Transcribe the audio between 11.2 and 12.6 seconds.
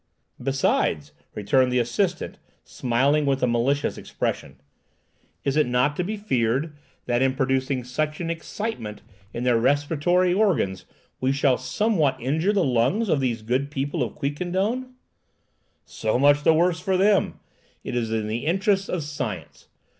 shall somewhat injure